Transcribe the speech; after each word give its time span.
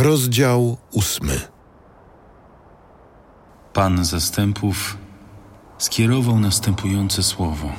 Rozdział 0.00 0.78
ósmy. 0.92 1.40
Pan 3.72 4.04
zastępów 4.04 4.96
skierował 5.78 6.40
następujące 6.40 7.22
słowo. 7.22 7.72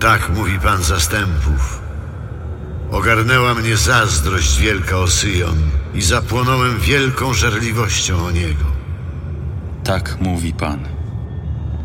Tak 0.00 0.30
mówi 0.36 0.58
Pan 0.60 0.82
zastępów. 0.82 1.82
Ogarnęła 2.92 3.54
mnie 3.54 3.76
zazdrość 3.76 4.58
wielka 4.58 4.98
o 4.98 5.08
Syjon 5.08 5.58
i 5.94 6.02
zapłonąłem 6.02 6.78
wielką 6.78 7.34
żarliwością 7.34 8.24
o 8.26 8.30
niego. 8.30 8.64
Tak 9.84 10.20
mówi 10.20 10.52
Pan. 10.52 10.88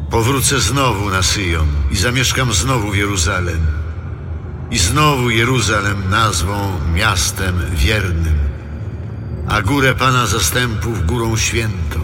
Powrócę 0.10 0.60
znowu 0.60 1.10
na 1.10 1.24
Syjon 1.24 1.68
i 1.92 1.96
zamieszkam 1.96 2.54
znowu 2.54 2.92
w 2.92 2.98
Jeruzalem. 2.98 3.68
I 4.72 4.78
znowu 4.78 5.30
Jeruzalem 5.30 6.10
nazwą 6.10 6.72
miastem 6.94 7.56
wiernym, 7.74 8.47
a 9.48 9.62
górę 9.62 9.96
Pana 9.96 10.28
zastępów 10.28 11.06
górą 11.06 11.38
świętą. 11.38 12.00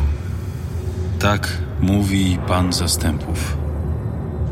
Tak 1.19 1.57
mówi 1.81 2.39
Pan 2.47 2.73
zastępów. 2.73 3.57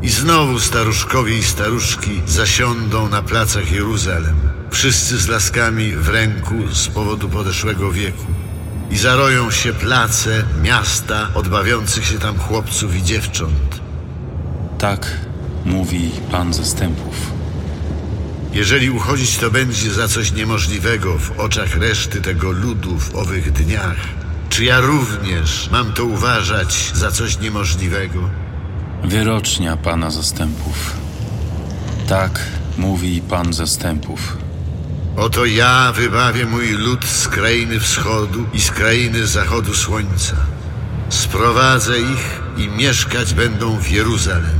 I 0.02 0.08
znowu 0.08 0.60
staruszkowie 0.60 1.38
i 1.38 1.42
staruszki 1.42 2.22
zasiądą 2.26 3.08
na 3.08 3.22
placach 3.22 3.72
Jeruzalem, 3.72 4.36
wszyscy 4.70 5.18
z 5.18 5.28
laskami 5.28 5.92
w 5.92 6.08
ręku 6.08 6.54
z 6.72 6.88
powodu 6.88 7.28
podeszłego 7.28 7.92
wieku. 7.92 8.26
I 8.90 8.96
zaroją 8.96 9.50
się 9.50 9.72
place 9.72 10.44
miasta 10.62 11.28
od 11.34 11.48
bawiących 11.48 12.06
się 12.06 12.18
tam 12.18 12.38
chłopców 12.38 12.96
i 12.96 13.02
dziewcząt. 13.02 13.80
Tak 14.78 15.06
mówi 15.64 16.10
Pan 16.30 16.54
zastępów. 16.54 17.31
Jeżeli 18.52 18.90
uchodzić 18.90 19.36
to 19.36 19.50
będzie 19.50 19.90
za 19.90 20.08
coś 20.08 20.32
niemożliwego 20.32 21.18
w 21.18 21.40
oczach 21.40 21.76
reszty 21.76 22.20
tego 22.20 22.50
ludu 22.50 22.98
w 22.98 23.14
owych 23.14 23.52
dniach, 23.52 23.96
czy 24.48 24.64
ja 24.64 24.80
również 24.80 25.68
mam 25.72 25.92
to 25.92 26.04
uważać 26.04 26.90
za 26.94 27.10
coś 27.10 27.38
niemożliwego? 27.38 28.30
Wyrocznia 29.04 29.76
Pana 29.76 30.10
zastępów. 30.10 30.96
Tak 32.08 32.40
mówi 32.78 33.22
Pan 33.28 33.52
zastępów. 33.52 34.36
Oto 35.16 35.44
ja 35.44 35.92
wybawię 35.92 36.46
mój 36.46 36.68
lud 36.68 37.04
z 37.04 37.28
krainy 37.28 37.80
wschodu 37.80 38.46
i 38.52 38.60
z 38.60 38.70
krainy 38.70 39.26
zachodu 39.26 39.74
słońca. 39.74 40.36
Sprowadzę 41.08 42.00
ich 42.00 42.40
i 42.56 42.68
mieszkać 42.68 43.34
będą 43.34 43.78
w 43.78 43.90
Jeruzalem 43.90 44.58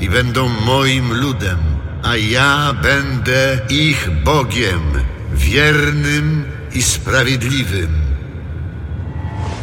i 0.00 0.10
będą 0.10 0.48
moim 0.48 1.14
ludem, 1.14 1.58
a 2.04 2.16
ja 2.16 2.72
będę 2.82 3.60
ich 3.68 4.10
Bogiem, 4.24 4.82
wiernym 5.34 6.44
i 6.72 6.82
sprawiedliwym. 6.82 7.88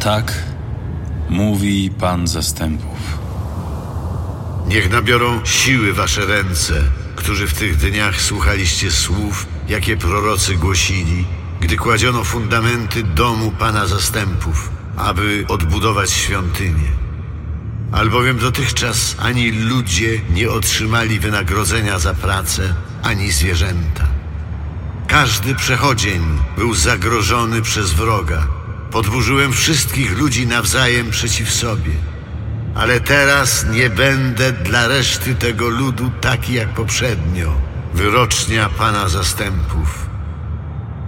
Tak 0.00 0.32
mówi 1.28 1.90
Pan 2.00 2.26
zastępów. 2.26 2.98
Niech 4.66 4.90
nabiorą 4.90 5.44
siły 5.44 5.92
wasze 5.92 6.26
ręce, 6.26 6.82
którzy 7.16 7.46
w 7.46 7.54
tych 7.54 7.76
dniach 7.76 8.20
słuchaliście 8.20 8.90
słów, 8.90 9.46
jakie 9.68 9.96
prorocy 9.96 10.54
głosili, 10.54 11.24
gdy 11.60 11.76
kładziono 11.76 12.24
fundamenty 12.24 13.02
domu 13.02 13.52
Pana 13.58 13.86
zastępów, 13.86 14.70
aby 14.96 15.44
odbudować 15.48 16.10
świątynię. 16.10 17.01
Albowiem 17.92 18.38
dotychczas 18.38 19.16
ani 19.18 19.50
ludzie 19.50 20.20
nie 20.30 20.50
otrzymali 20.50 21.20
wynagrodzenia 21.20 21.98
za 21.98 22.14
pracę, 22.14 22.74
ani 23.02 23.32
zwierzęta. 23.32 24.06
Każdy 25.06 25.54
przechodzień 25.54 26.22
był 26.56 26.74
zagrożony 26.74 27.62
przez 27.62 27.92
wroga. 27.92 28.46
Podburzyłem 28.90 29.52
wszystkich 29.52 30.18
ludzi 30.18 30.46
nawzajem 30.46 31.10
przeciw 31.10 31.52
sobie. 31.52 31.92
Ale 32.74 33.00
teraz 33.00 33.66
nie 33.70 33.90
będę 33.90 34.52
dla 34.52 34.88
reszty 34.88 35.34
tego 35.34 35.68
ludu 35.68 36.10
taki 36.20 36.52
jak 36.52 36.68
poprzednio. 36.68 37.52
Wyrocznia 37.94 38.68
Pana 38.68 39.08
zastępów. 39.08 40.06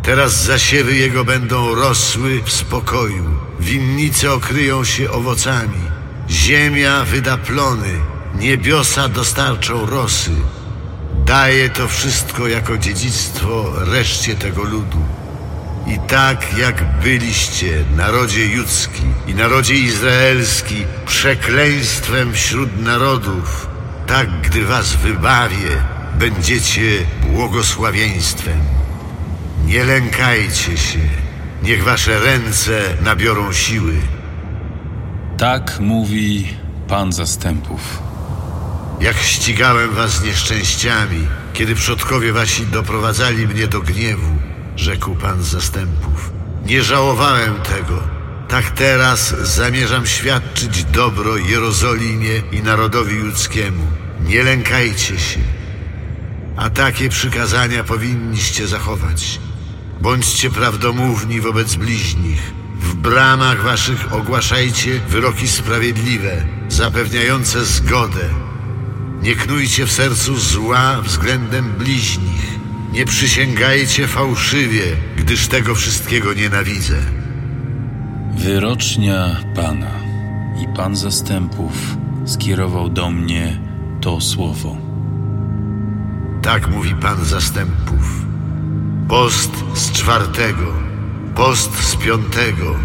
Teraz 0.03 0.45
zasiewy 0.45 0.97
jego 0.97 1.25
będą 1.25 1.75
rosły 1.75 2.43
w 2.45 2.53
spokoju. 2.53 3.25
Winnice 3.61 4.33
okryją 4.33 4.85
się 4.85 5.11
owocami. 5.11 5.95
Ziemia 6.31 7.05
wyda 7.05 7.37
plony. 7.37 8.01
Niebiosa 8.35 9.09
dostarczą 9.09 9.87
rosy. 9.87 10.31
Daję 11.27 11.69
to 11.69 11.89
wszystko 11.89 12.49
jako 12.49 12.79
dziedzictwo 12.79 13.73
reszcie 13.77 14.35
tego 14.35 14.63
ludu. 14.63 14.99
I 15.87 15.99
tak 16.09 16.59
jak 16.59 17.01
byliście, 17.03 17.85
narodzie 17.97 18.47
judzki 18.47 19.03
i 19.27 19.35
narodzie 19.35 19.75
izraelski, 19.75 20.85
przekleństwem 21.07 22.33
wśród 22.33 22.81
narodów, 22.81 23.67
tak 24.07 24.41
gdy 24.41 24.65
was 24.65 24.97
wybawię, 24.97 25.83
będziecie 26.19 27.07
błogosławieństwem. 27.33 28.61
Nie 29.67 29.85
lękajcie 29.85 30.77
się, 30.77 30.99
niech 31.63 31.85
wasze 31.85 32.21
ręce 32.21 32.81
nabiorą 33.03 33.53
siły. 33.53 33.95
Tak 35.39 35.81
mówi 35.81 36.49
Pan 36.89 37.13
zastępów. 37.13 38.03
Jak 39.01 39.17
ścigałem 39.17 39.95
was 39.95 40.25
nieszczęściami, 40.25 41.27
kiedy 41.53 41.75
przodkowie 41.75 42.33
wasi 42.33 42.67
doprowadzali 42.67 43.49
mnie 43.49 43.67
do 43.67 43.81
gniewu, 43.81 44.37
rzekł 44.77 45.15
Pan 45.15 45.43
zastępów. 45.43 46.33
Nie 46.67 46.83
żałowałem 46.83 47.55
tego. 47.55 48.03
Tak 48.49 48.71
teraz 48.71 49.35
zamierzam 49.41 50.07
świadczyć 50.07 50.85
dobro 50.85 51.37
Jerozolimie 51.37 52.43
i 52.53 52.63
narodowi 52.63 53.15
ludzkiemu. 53.15 53.87
Nie 54.21 54.43
lękajcie 54.43 55.19
się. 55.19 55.41
A 56.57 56.71
takie 56.71 57.09
przykazania 57.09 57.85
powinniście 57.85 58.67
zachować. 58.67 59.41
Bądźcie 60.01 60.51
prawdomówni 60.51 61.41
wobec 61.41 61.75
bliźnich. 61.75 62.64
W 62.85 62.95
bramach 62.95 63.63
waszych 63.63 64.13
ogłaszajcie 64.13 65.01
wyroki 65.09 65.49
sprawiedliwe, 65.49 66.45
zapewniające 66.69 67.65
zgodę. 67.65 68.29
Nie 69.23 69.35
knujcie 69.35 69.87
w 69.87 69.93
sercu 69.93 70.37
zła 70.37 71.01
względem 71.03 71.73
bliźnich. 71.79 72.59
Nie 72.93 73.05
przysięgajcie 73.05 74.07
fałszywie, 74.07 74.83
gdyż 75.17 75.49
tego 75.49 75.75
wszystkiego 75.75 76.35
nienawidzę. 76.35 76.97
Wyrocznia 78.37 79.37
Pana 79.55 79.91
i 80.63 80.77
Pan 80.77 80.97
zastępów 80.97 81.73
skierował 82.25 82.89
do 82.89 83.11
mnie 83.11 83.61
to 84.01 84.21
słowo. 84.21 84.77
Tak 86.43 86.69
mówi 86.69 86.95
Pan 86.95 87.25
zastępów. 87.25 88.25
Post 89.09 89.51
z 89.75 89.93
czwartego, 89.93 90.73
post 91.35 91.77
z 91.83 91.97
piątego, 91.97 92.77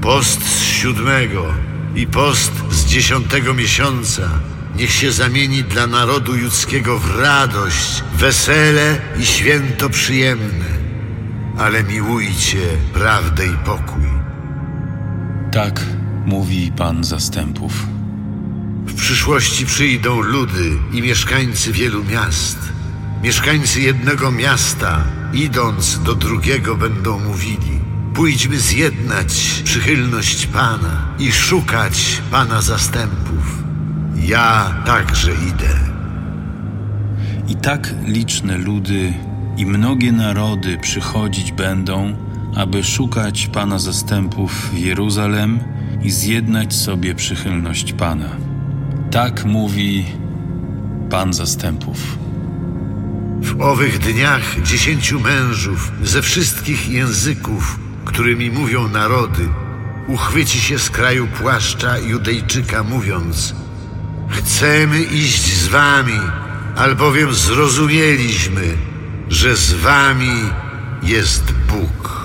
post 0.00 0.42
z 0.42 0.62
siódmego 0.62 1.46
i 1.94 2.06
post 2.06 2.52
z 2.70 2.84
dziesiątego 2.84 3.54
miesiąca 3.54 4.30
niech 4.76 4.92
się 4.92 5.12
zamieni 5.12 5.64
dla 5.64 5.86
narodu 5.86 6.36
judzkiego 6.36 6.98
w 6.98 7.18
radość, 7.18 8.04
wesele 8.14 8.98
i 9.20 9.26
święto 9.26 9.90
przyjemne. 9.90 10.80
Ale 11.58 11.84
miłujcie 11.84 12.58
prawdę 12.94 13.46
i 13.46 13.56
pokój. 13.64 14.04
Tak 15.52 15.80
mówi 16.26 16.72
Pan 16.76 17.04
zastępów. 17.04 17.72
W 18.86 18.94
przyszłości 18.94 19.66
przyjdą 19.66 20.20
ludy 20.20 20.78
i 20.92 21.02
mieszkańcy 21.02 21.72
wielu 21.72 22.04
miast. 22.04 22.58
Mieszkańcy 23.22 23.80
jednego 23.80 24.30
miasta, 24.30 25.04
idąc 25.32 26.02
do 26.02 26.14
drugiego, 26.14 26.76
będą 26.76 27.18
mówili: 27.18 27.89
Pójdźmy 28.14 28.60
zjednać 28.60 29.62
przychylność 29.64 30.46
Pana 30.46 31.14
i 31.18 31.32
szukać 31.32 32.22
Pana 32.30 32.62
zastępów. 32.62 33.62
Ja 34.16 34.74
także 34.86 35.32
idę. 35.32 35.80
I 37.48 37.56
tak 37.56 37.94
liczne 38.06 38.58
ludy 38.58 39.12
i 39.56 39.66
mnogie 39.66 40.12
narody 40.12 40.78
przychodzić 40.78 41.52
będą, 41.52 42.16
aby 42.56 42.84
szukać 42.84 43.46
Pana 43.46 43.78
zastępów 43.78 44.70
w 44.70 44.78
Jeruzalem 44.78 45.58
i 46.02 46.10
zjednać 46.10 46.74
sobie 46.74 47.14
przychylność 47.14 47.92
Pana. 47.92 48.28
Tak 49.10 49.44
mówi 49.44 50.04
Pan 51.10 51.32
zastępów. 51.32 52.18
W 53.40 53.60
owych 53.60 53.98
dniach 53.98 54.62
dziesięciu 54.62 55.20
mężów 55.20 55.92
ze 56.02 56.22
wszystkich 56.22 56.88
języków, 56.88 57.78
którymi 58.04 58.50
mówią 58.50 58.88
narody, 58.88 59.48
uchwyci 60.06 60.60
się 60.60 60.78
z 60.78 60.90
kraju 60.90 61.26
płaszcza 61.26 61.98
Judejczyka, 61.98 62.82
mówiąc: 62.82 63.54
Chcemy 64.28 65.02
iść 65.02 65.56
z 65.56 65.68
wami, 65.68 66.20
albowiem 66.76 67.34
zrozumieliśmy, 67.34 68.76
że 69.28 69.56
z 69.56 69.72
wami 69.72 70.50
jest 71.02 71.52
Bóg. 71.52 72.19